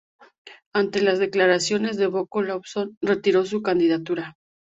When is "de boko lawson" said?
1.97-2.97